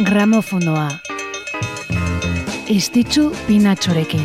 [0.00, 0.88] Gramofonoa.
[2.72, 4.22] Estitzu pinatxorekin.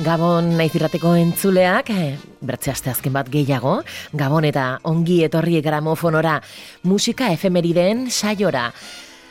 [0.00, 3.82] Gabon naiz irrateko entzuleak, eh, bertze aste azken bat gehiago,
[4.16, 6.40] Gabon eta ongi etorri gramofonora,
[6.82, 8.70] musika efemeriden saiora.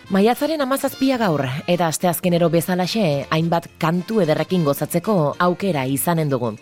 [0.09, 5.13] Maiatzaren amazazpia gaur, eta aste azkenero bezalaxe, hainbat kantu ederrekin gozatzeko
[5.45, 6.55] aukera izanen dugu.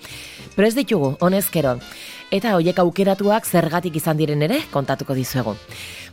[0.58, 1.78] Prez ditugu, honezkero,
[2.28, 5.56] eta hoiek aukeratuak zergatik izan diren ere, kontatuko dizuegu.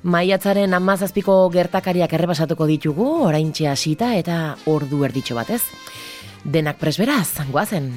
[0.06, 5.64] Maiatzaren amazazpiko gertakariak errebasatuko ditugu, orain hasita eta ordu erditxo batez.
[6.44, 7.96] Denak presberaz, guazen.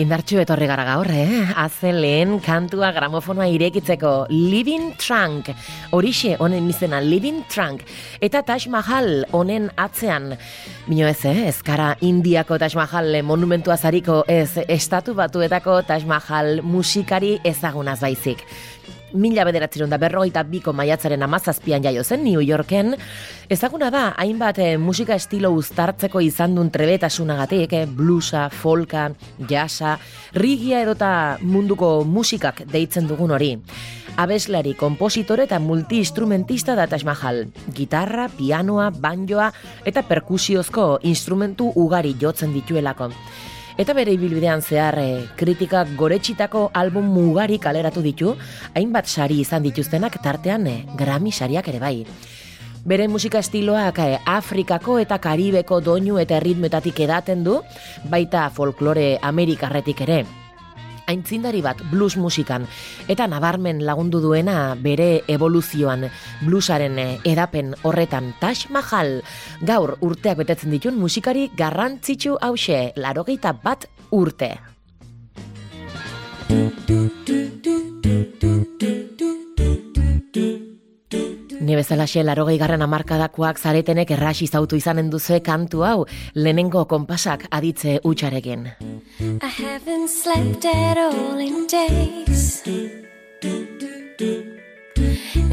[0.00, 1.50] Indartxu etorri gara gaur, eh?
[1.60, 5.50] Azen lehen kantua gramofonoa irekitzeko Living Trunk.
[5.92, 7.82] Horixe honen izena Living Trunk.
[8.24, 10.30] Eta Taj Mahal honen atzean.
[10.86, 11.50] Bino ez, eh?
[11.50, 18.46] Ezkara Indiako Taj Mahal monumentua zariko ez estatu batuetako Taj Mahal musikari ezagunaz baizik.
[19.12, 22.94] Mila bederatzeron da berrogeita biko maiatzaren amazazpian jaio zen New Yorken.
[23.50, 29.10] Ezaguna da, hainbat eh, musika estilo uztartzeko izan duen trebetasunagatik, eh, bluesa, folka,
[29.50, 29.96] jasa,
[30.34, 33.56] rigia edota munduko musikak deitzen dugun hori.
[34.20, 37.46] Abeslari, kompositore eta multiinstrumentista da Taj Mahal.
[37.74, 39.50] Gitarra, pianoa, banjoa
[39.86, 43.10] eta perkusiozko instrumentu ugari jotzen dituelako.
[43.80, 48.34] Eta bere ibilbidean zehar eh, kritika goretsitako album mugari kaleratu ditu,
[48.76, 51.94] hainbat sari izan dituztenak tartean eh, Grammy sariak ere bai.
[52.84, 57.56] Bere musika estiloak eh, Afrikako eta Karibeko doinu eta erritmetatik edaten du,
[58.12, 60.20] baita folklore Amerikarretik ere.
[61.10, 62.66] Aintzindari bat blues musikan
[63.10, 66.06] eta nabarmen lagundu duena bere evoluzioan
[66.46, 69.20] bluesaren eh, edapen horretan Taj Mahal
[69.66, 74.54] gaur urteak betetzen ditun musikari garrantzitsu hause larogeita bat urte.
[81.70, 85.98] Ni bezala xe larogei garren amarkadakoak zaretenek errasi zautu izanen duzue kantu hau
[86.34, 88.64] lehenengo konpasak aditze utxarekin.
[89.20, 92.64] I haven't slept at all in days.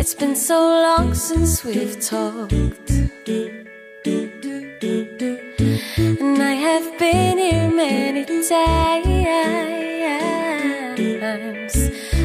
[0.02, 2.90] It's been so long since we've talked.
[6.18, 8.50] And I have been here many times.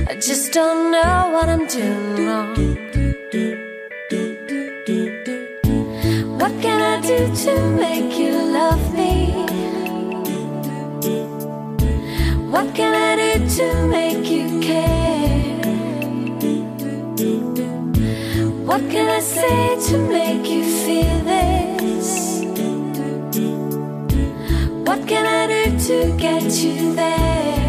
[0.08, 3.71] I just don't know what I'm doing wrong.
[4.84, 9.30] What can I do to make you love me?
[12.50, 15.62] What can I do to make you care?
[18.66, 22.42] What can I say to make you feel this?
[24.84, 27.61] What can I do to get you there?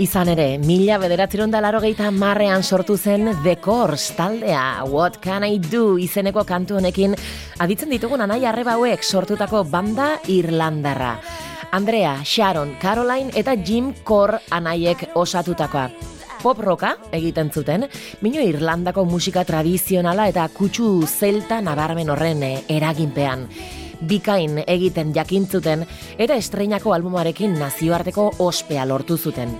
[0.00, 5.58] Izan ere, mila bederatzeron da larogeita marrean sortu zen The Course taldea What Can I
[5.60, 7.12] Do izeneko kantu honekin
[7.60, 11.18] aditzen ditugun anai arreba hauek sortutako banda Irlandarra.
[11.76, 15.90] Andrea, Sharon, Caroline eta Jim Core anaiek osatutakoa.
[16.40, 17.84] Pop rocka egiten zuten,
[18.22, 23.44] mino Irlandako musika tradizionala eta kutsu zelta nabarmen horren eh, eraginpean
[24.00, 25.84] bikain egiten jakintzuten
[26.16, 29.52] eta estreinako albumarekin nazioarteko ospea lortu zuten.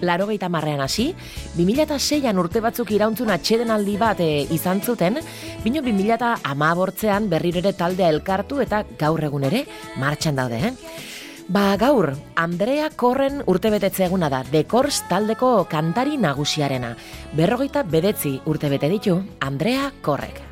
[0.00, 1.12] Larogeita marrean hasi,
[1.56, 5.20] 2006an urte batzuk irauntzun atxeden aldi bat e, izan zuten,
[5.64, 9.66] bino 2000 amabortzean berriro ere taldea elkartu eta gaur egun ere
[9.96, 10.74] martxan daude, eh?
[11.48, 16.96] Ba gaur, Andrea Korren urtebetetze eguna da, Dekors taldeko kantari nagusiarena.
[17.38, 20.45] Berrogeita bedetzi urtebete ditu, Andrea Korrek.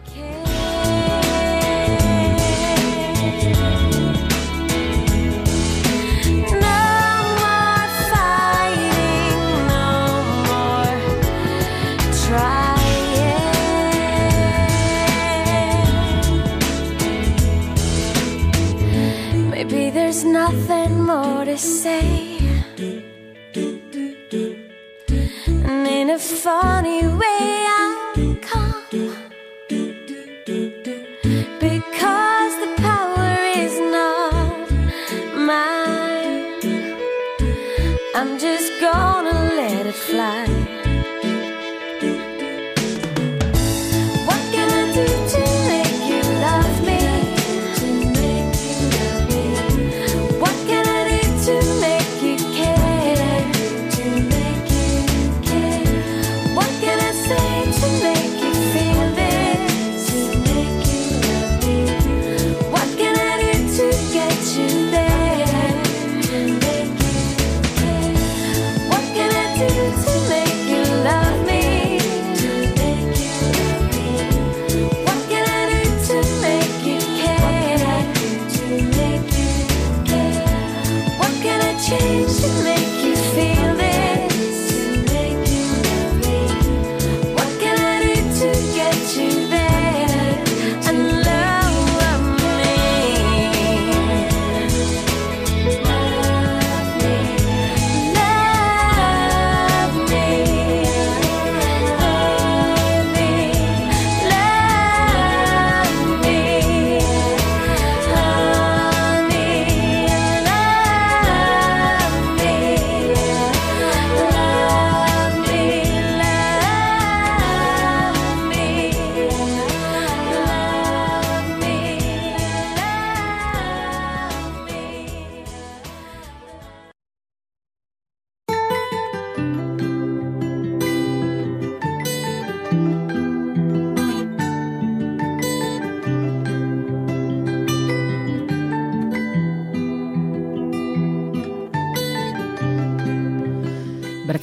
[20.35, 22.39] Nothing more to say.
[25.69, 27.74] And in a funny way,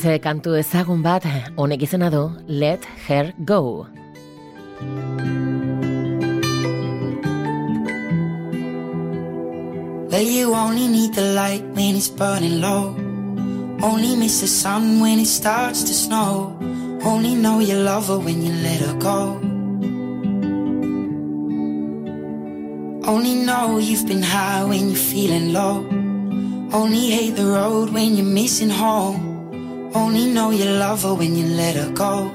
[0.01, 1.25] Beatles kantu ezagun bat,
[1.57, 3.85] honek izena du Let Her Go.
[10.09, 12.95] Well, you only need the light when it's burning low.
[13.83, 16.57] Only miss the sun when it starts to snow.
[17.05, 19.39] Only know you love her when you let her go.
[23.05, 25.85] Only know you've been high when you're feeling low.
[26.73, 29.30] Only hate the road when you're missing home.
[29.93, 32.31] Only know you love her when you let her go.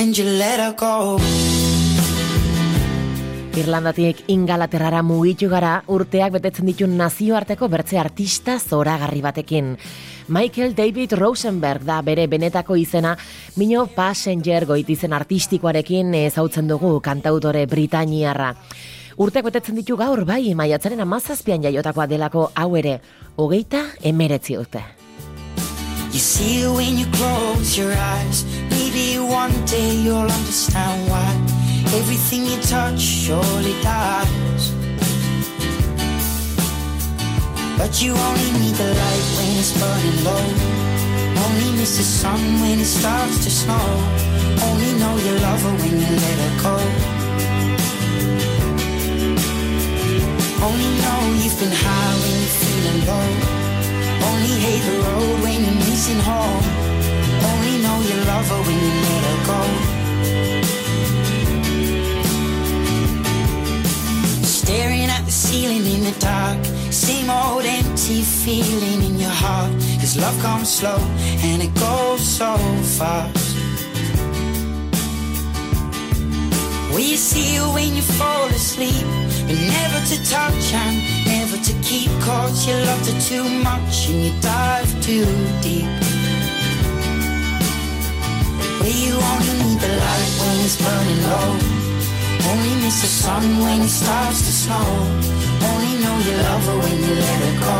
[0.00, 1.20] And you let her go.
[3.52, 9.76] Irlandatik ingalaterrara mugitu gara urteak betetzen ditu nazioarteko bertze artista zoragarri batekin.
[10.28, 13.12] Michael David Rosenberg da bere benetako izena,
[13.60, 18.54] mino passenger goitizen artistikoarekin ezautzen dugu kantautore Britainiarra.
[19.20, 23.00] Urteak betetzen ditu gaur bai, maiatzaren amazazpian jaiotakoa delako hau ere,
[23.36, 24.82] hogeita emeretzi urte.
[26.12, 28.44] You see it when you close your eyes.
[28.70, 31.28] Maybe one day you'll understand why
[31.96, 34.72] everything you touch surely dies.
[37.78, 40.46] But you only need the light when it's burning low.
[41.44, 43.88] Only miss the sun when it starts to snow.
[44.68, 47.21] Only know you love her when you let her go.
[50.62, 53.28] Only know you've been high when you're feeling low.
[54.30, 56.64] Only hate the road when you're missing home.
[57.50, 59.60] Only know you love her when you let her go.
[64.46, 66.64] Staring at the ceiling in the dark.
[66.92, 69.72] Same old empty feeling in your heart.
[70.00, 71.00] Cause love comes slow
[71.48, 72.56] and it goes so
[72.98, 73.56] fast.
[76.92, 79.31] Will you see her when you fall asleep?
[79.46, 80.96] But never to touch and
[81.26, 82.10] never to keep.
[82.22, 85.26] Cause you loved her too much and you dive too
[85.60, 85.90] deep.
[88.80, 91.50] Where you only need the light when it's burning low.
[92.50, 94.88] Only miss the sun when it starts to snow.
[95.68, 97.78] Only know you love her when you let her go.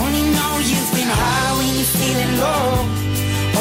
[0.00, 2.64] Only know you've been high when you're feeling low.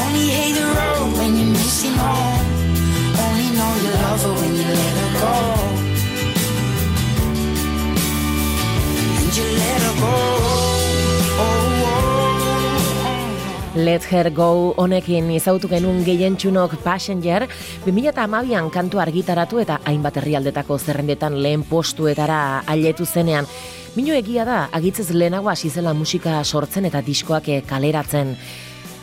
[0.01, 2.60] Only hate the road when you're missing home.
[3.61, 5.33] Know you love her when you let her go.
[9.21, 10.15] And you let her go.
[11.43, 11.61] Oh.
[13.75, 17.45] Let Her Go honekin izautu genuen gehientxunok Passenger,
[17.85, 23.45] 2008an kantu argitaratu eta hainbat herrialdetako zerrendetan lehen postuetara ailetu zenean.
[23.93, 28.35] Mino egia da, agitzez lehenago hasi zela musika sortzen eta diskoak kaleratzen.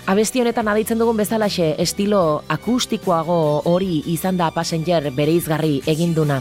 [0.08, 3.34] Abesti honetan aditzen dugun bezalaxe, estilo akustikoago
[3.68, 6.38] hori izan da Passenger bere izgarri eginduna.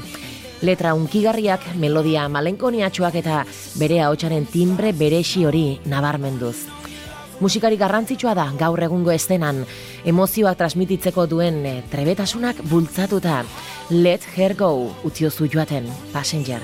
[0.64, 3.42] Letra unkigarriak, melodia malenkoniatxoak eta
[3.76, 6.56] bere ahotsaren timbre beresi hori nabarmenduz.
[7.44, 9.66] Musikari garrantzitsua da gaur egungo estenan,
[10.08, 13.42] emozioak transmititzeko duen eh, trebetasunak bultzatuta.
[13.92, 16.64] Let her go, utziozu joaten, passenger.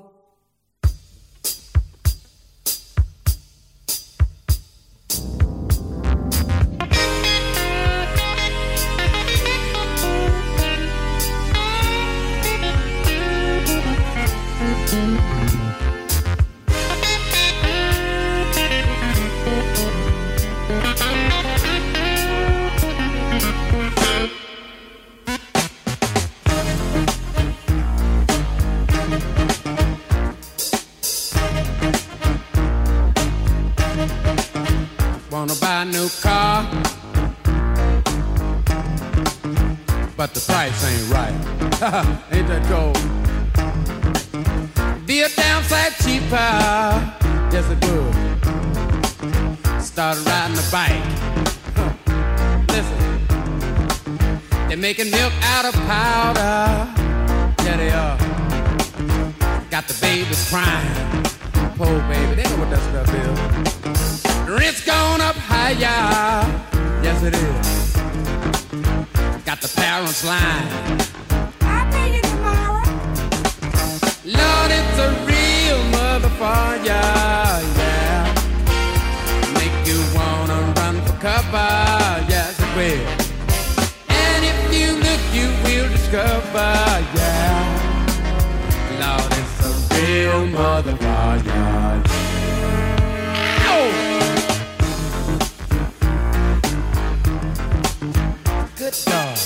[55.43, 56.87] Out of powder.
[57.63, 58.17] Yeah, they are.
[59.69, 61.23] Got the babies crying.
[61.77, 63.37] Poor baby, they know what that stuff is.
[64.59, 66.45] Rent's gone up higher.
[67.03, 67.91] Yes, it is.
[69.45, 71.01] Got the parents lying.
[71.61, 72.83] I'll pay you tomorrow.
[74.25, 76.85] Lord, it's a real motherfucker.
[76.85, 78.33] Yeah.
[79.55, 81.90] Make you wanna run for cover.
[90.31, 92.21] Motherfucker.
[98.77, 99.37] Good God.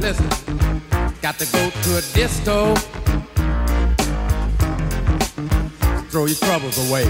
[0.00, 0.28] Listen,
[1.20, 2.74] got to go to a disco.
[6.10, 7.04] Throw your troubles away.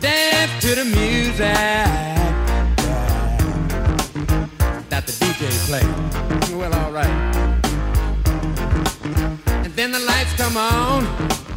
[0.00, 2.21] Dance to the music
[5.06, 5.84] that the DJ play.
[6.56, 7.06] Well, all right.
[9.64, 11.04] And then the lights come on,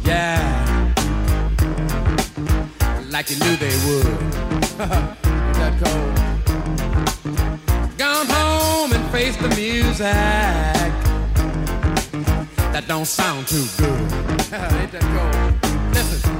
[0.04, 0.92] yeah,
[3.10, 4.06] like you knew they would.
[4.76, 6.16] Is that cold?
[7.98, 10.06] Gone home and face the music
[12.72, 13.88] that don't sound too good.
[14.52, 15.34] Ain't that cold?
[15.94, 16.32] Listen.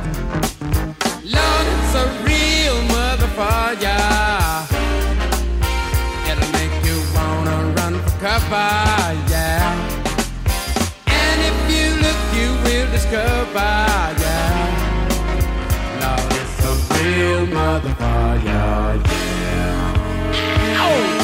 [1.24, 4.75] Lord, it's a real motherfucker.
[8.26, 9.70] Run for cover, yeah.
[11.06, 13.74] And if you look, you will discover,
[14.22, 14.66] yeah.
[16.02, 16.72] Lord, it's a
[17.04, 18.96] real motherfucker,
[19.44, 19.94] yeah.
[20.78, 21.15] Oh!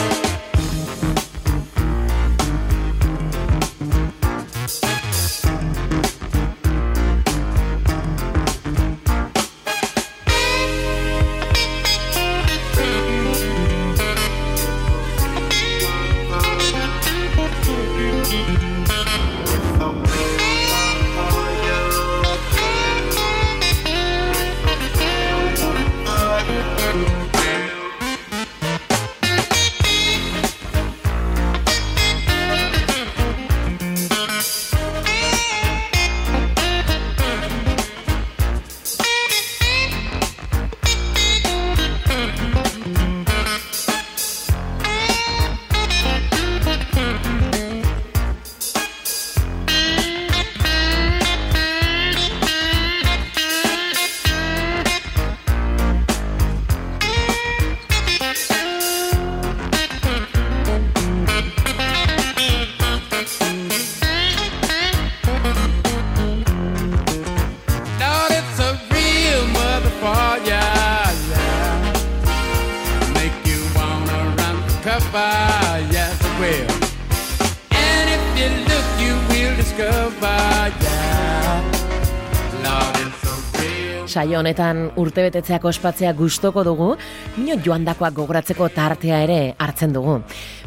[84.12, 86.91] Saio honetan urtebetetzeak ospatzea gustoko dugu,
[87.38, 90.19] mino joandakoak gogoratzeko tartea ere hartzen dugu.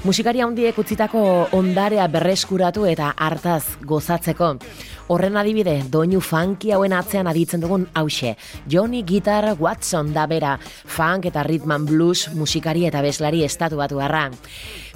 [0.06, 1.22] Musikari handiek utzitako
[1.54, 4.56] ondarea berreskuratu eta hartaz gozatzeko.
[5.14, 8.34] Horren adibide, doinu funky hauen atzean aditzen dugun hause.
[8.66, 14.02] Johnny Guitar Watson da bera, funk eta rhythm and blues musikari eta beslari estatu batu
[14.02, 14.32] garra.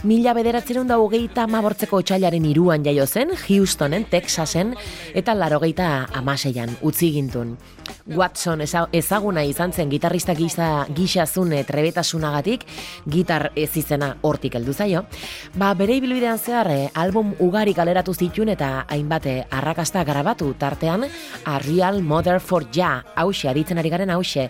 [0.07, 4.71] Mila bederatzerun da hogeita amabortzeko otxailaren iruan jaio zen, Houstonen, Texasen,
[5.13, 7.57] eta larogeita amaseian, utzi gintun.
[8.15, 12.63] Watson eza- ezaguna izan zen gitarrista gisa, gixazun eh, trebetasunagatik,
[13.11, 15.03] gitar ez izena hortik heldu zaio,
[15.59, 21.09] ba bere ibilbidean zehar eh, album ugari kaleratu zituen eta hainbat eh, arrakasta grabatu tartean
[21.45, 24.49] A Real Mother for Ja, hause, aritzen ari garen hause,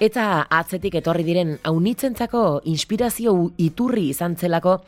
[0.00, 4.78] eta atzetik etorri diren haunitzentzako inspirazio iturri izan zelako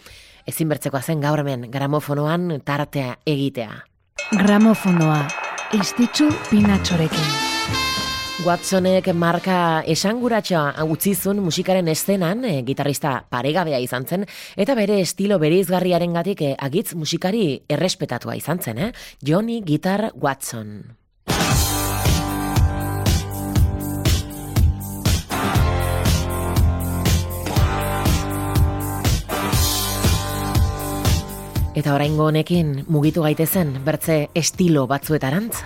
[0.51, 3.85] ezinbertzekoa zen gaur hemen gramofonoan tartea egitea.
[4.31, 5.23] Gramofonoa.
[5.75, 7.31] Istitzu pinatxorekin.
[8.41, 14.25] Watsonek marka esanguratxoa utzizun musikaren eszenan, e, gitarrista paregabea izan zen,
[14.57, 18.93] eta bere estilo bereizgarriaren gatik agitz musikari errespetatua izan zen, eh?
[19.21, 21.00] Johnny Guitar Watson.
[31.81, 35.63] Eta oraingo honekin mugitu gaitezen bertze estilo batzuetarantz.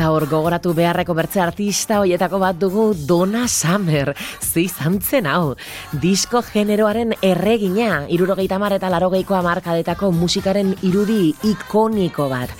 [0.00, 4.14] Gaur gogoratu beharreko bertze artista hoietako bat dugu Donna Summer.
[4.40, 5.56] Zi zantzen hau.
[5.92, 12.54] Disko generoaren erregina, irurogeita mar eta larogeiko amarkadetako musikaren irudi ikoniko bat.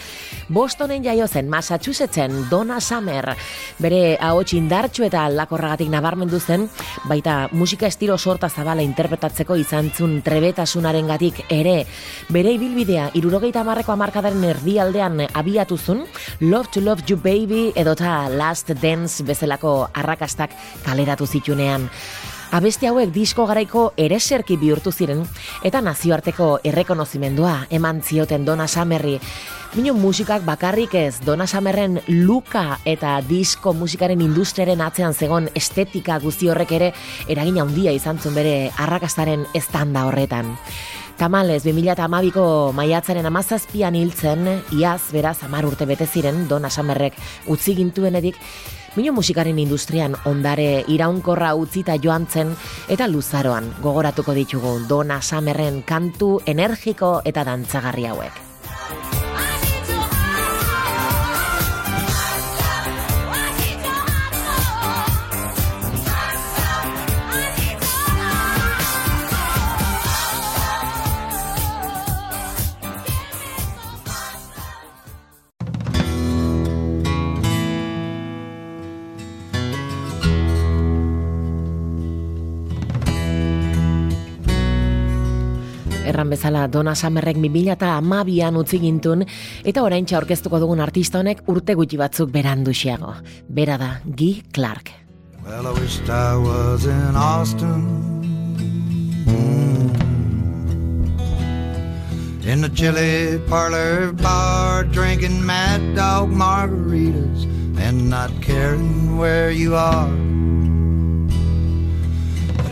[0.50, 3.36] Bostonen jaio zen Massachusettsen Donna Summer.
[3.78, 6.64] Bere ahots indartsu eta aldakorragatik nabarmendu zen,
[7.06, 11.06] baita musika estilo sorta zabala interpretatzeko izan zun trebetasunaren
[11.48, 11.86] ere.
[12.28, 16.04] Bere ibilbidea irurogeita marreko amarkadaren erdialdean abiatu zun,
[16.40, 20.50] Love to Love You Baby edota Last Dance bezalako arrakastak
[20.84, 21.88] kaleratu zitunean.
[22.50, 25.20] Abesti hauek disko garaiko ereserki bihurtu ziren
[25.62, 29.20] eta nazioarteko errekonozimendua eman zioten Donna Summerri.
[29.76, 36.50] Minu musikak bakarrik ez Donna Summerren luka eta disko musikaren industriaren atzean zegon estetika guzti
[36.50, 36.88] horrek ere
[37.28, 40.50] eragin handia izan zuen bere arrakastaren estanda horretan.
[41.20, 47.14] Tamalez, 2008ko maiatzaren amazazpian hiltzen, iaz beraz amar urte bete ziren Donna Summerrek
[47.46, 48.42] utzi gintuenedik,
[48.98, 52.50] Minu musikaren industrian ondare iraunkorra utzita joan zen
[52.90, 58.46] eta luzaroan gogoratuko ditugu Donna Summerren kantu energiko eta dantzagarri hauek.
[86.30, 89.24] Bezala 2000 eta amabian utzi gintun
[89.64, 93.14] eta orain aurkeztuko dugun artista honek urte gutxi batzuk beranduxiago.
[93.48, 94.90] Bera da, Guy Clark.
[95.44, 97.82] Well, I wished I was in Austin.
[99.26, 99.90] Mm.
[102.46, 107.44] In the chili parlor bar, drinking mad dog margaritas
[107.78, 110.08] and not caring where you are.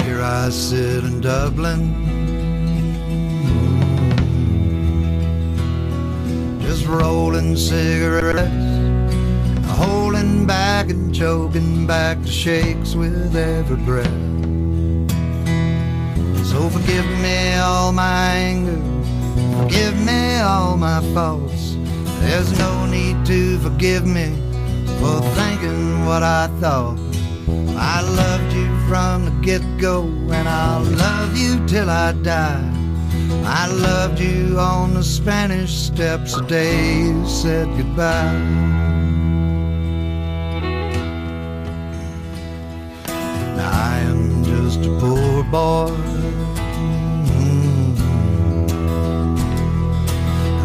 [0.05, 2.18] Here I sit in Dublin.
[6.89, 8.79] Rolling cigarettes
[9.79, 14.07] holding back and choking back the shakes with every breath.
[16.51, 18.81] So forgive me all my anger,
[19.63, 21.77] forgive me all my faults.
[22.23, 24.29] There's no need to forgive me
[24.99, 26.99] for thinking what I thought.
[27.77, 30.03] I loved you from the get go,
[30.37, 32.78] and I'll love you till I die.
[33.51, 38.37] I loved you on the Spanish steps the day you said goodbye.
[43.07, 45.97] I am just a poor boy.
[47.33, 47.97] Mm.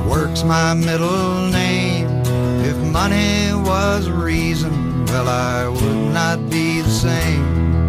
[0.10, 2.10] Works my middle name.
[2.66, 7.88] If money was a reason, well, I would not be the same.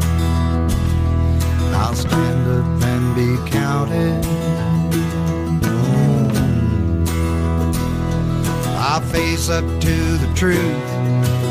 [1.74, 4.43] I'll stand up and be counted.
[8.94, 10.88] I'll face up to the truth.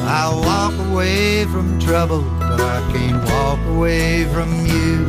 [0.08, 5.04] I'll walk away from trouble, but I can't walk away from you.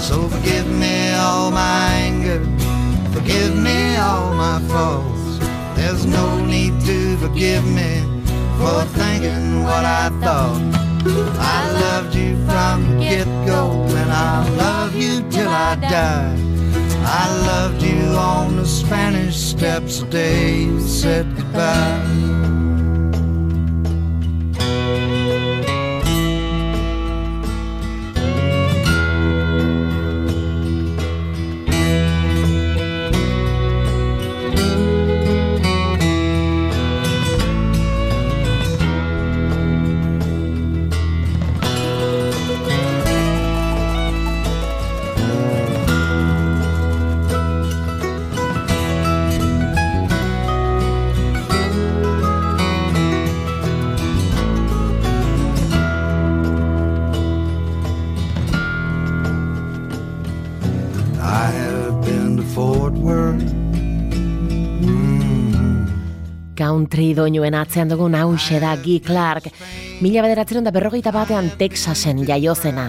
[0.00, 2.40] So forgive me all my anger,
[3.12, 5.44] forgive me all my faults.
[5.76, 8.00] There's no need to forgive me
[8.56, 10.62] for thinking what I thought.
[11.38, 16.49] I loved you from the get go, and I'll love you till I die.
[17.12, 22.29] I loved you on the Spanish steps the day said goodbye.
[66.90, 69.44] Country doinuen atzean dugun hause da Guy Clark.
[70.02, 72.88] Mila bederatzen da berrogeita batean Texasen jaiozena.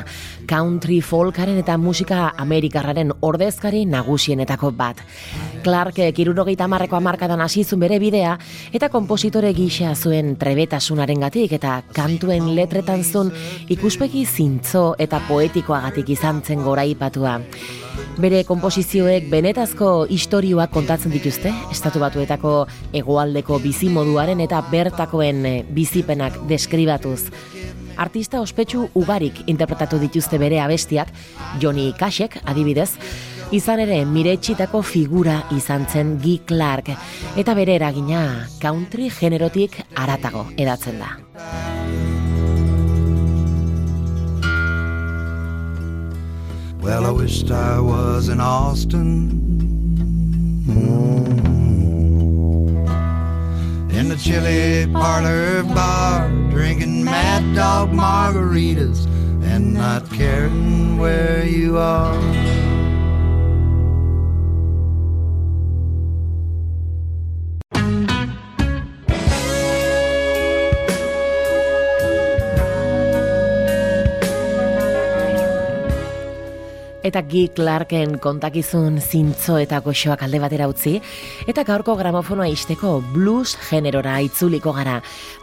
[0.49, 5.03] Country folkaren eta musika amerikarraren ordezkari nagusienetako bat.
[5.61, 8.33] Clarkek irurogeita marreko amarkadan hasizun bere bidea
[8.73, 13.29] eta kompositore gisa zuen trebetasunaren gatik eta kantuen letretan zuen
[13.69, 17.37] ikuspegi zintzo eta poetikoagatik izan zen goraipatua.
[18.21, 22.54] Bere konposizioek benetazko istorioak kontatzen dituzte, estatu batuetako
[22.93, 27.32] hegoaldeko bizimoduaren eta bertakoen eh, bizipenak deskribatuz.
[28.01, 31.12] Artista ospetsu ugarik interpretatu dituzte bere abestiak,
[31.62, 32.91] Johnny Cashek adibidez,
[33.51, 36.93] izan ere miretxitako figura izan zen Guy Clark,
[37.36, 41.80] eta bere eragina country generotik aratago edatzen da.
[46.81, 49.29] Well, I wished I was in Austin.
[50.65, 51.11] Mm.
[53.93, 59.05] In the chili parlor bar, drinking mad dog margaritas
[59.43, 62.70] and not caring where you are.
[77.01, 80.99] Eta Guy Clarken kontakizun zintzo eta goxoak alde batera utzi,
[81.49, 84.99] eta gaurko gramofonoa isteko blues generora itzuliko gara.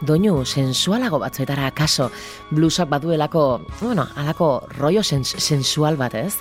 [0.07, 2.09] Doinu sensualago batzuetara kaso,
[2.51, 3.43] bluesak baduelako,
[3.81, 6.37] bueno, alako rollo sens sensual bat ez?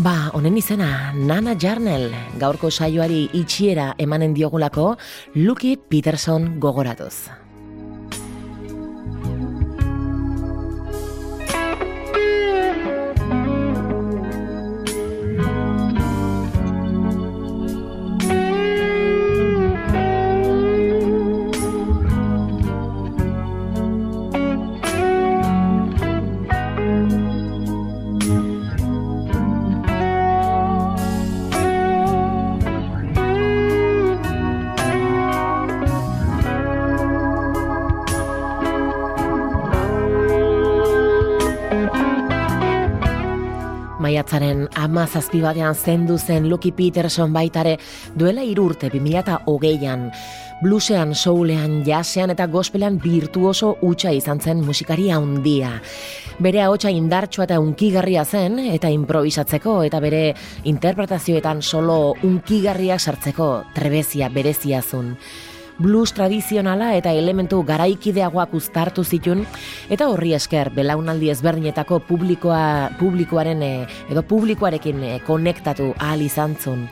[0.00, 2.08] Ba, honen izena, Nana Jarnel,
[2.40, 4.94] gaurko saioari itxiera emanen diogulako,
[5.34, 7.28] Lucky Peterson gogoratuz.
[45.00, 47.78] Ama zazpi batean zendu zen Lucky Peterson baitare
[48.12, 50.02] duela irurte 2008an.
[50.60, 55.70] Bluesean, soulean, jazzean eta gospelean virtuoso utxa izan zen musikaria handia.
[56.36, 60.34] Bere ahotsa indartsua eta unkigarria zen eta improvisatzeko eta bere
[60.68, 65.14] interpretazioetan solo unkigarriak sartzeko trebezia berezia zun
[65.80, 69.46] blues tradizionala eta elementu garaikideagoak uztartu zitun
[69.88, 76.86] eta horri esker belaunaldi ezberdinetako publikoa publikoaren eh, edo publikoarekin eh, konektatu ahal izan zun.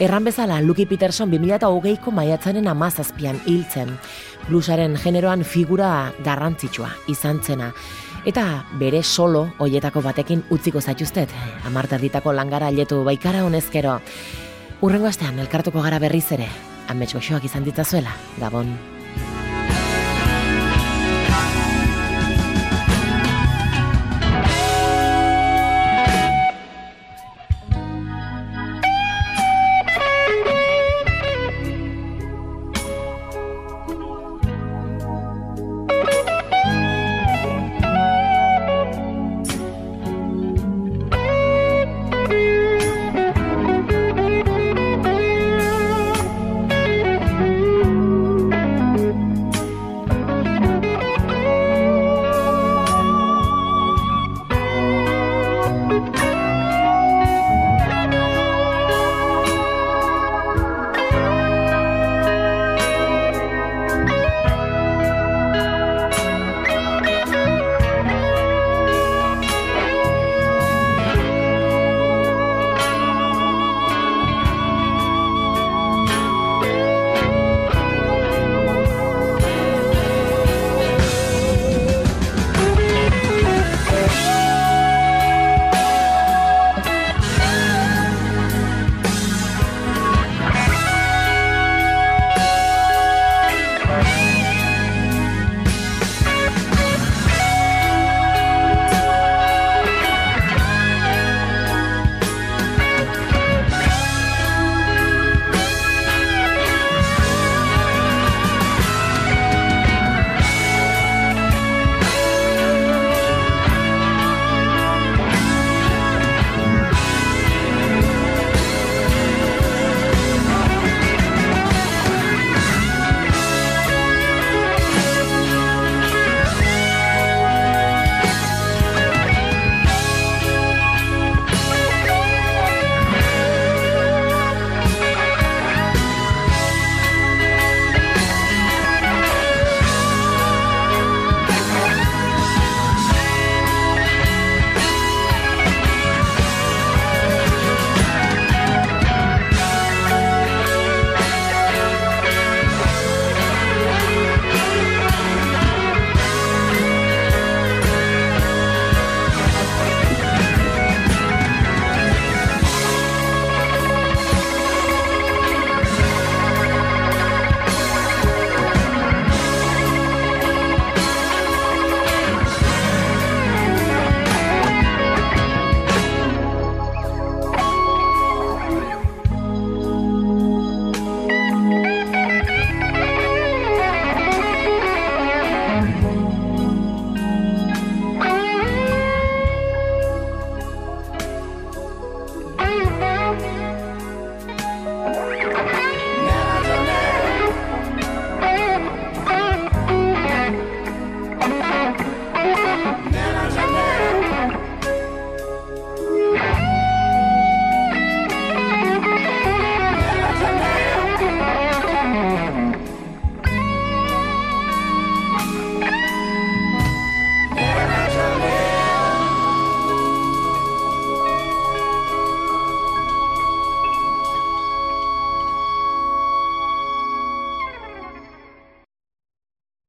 [0.00, 3.94] Erran bezala, Lucky Peterson 2008ko maiatzaren amazazpian hiltzen.
[4.48, 7.70] Bluesaren generoan figura garrantzitsua izan zena.
[8.28, 11.32] Eta bere solo hoietako batekin utziko zaituztet,
[11.64, 14.00] amarterditako langara aletu baikara honezkero.
[14.84, 16.50] Urrengo astean elkartuko gara berriz ere,
[16.88, 18.95] amets goxoak izan ditzazuela, Gabon.